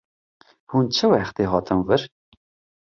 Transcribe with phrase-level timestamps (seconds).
[0.69, 2.01] Hûn çê wextê hatin vir?